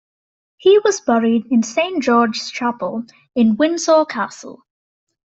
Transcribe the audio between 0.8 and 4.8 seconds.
buried in Saint George's Chapel at Windsor Castle.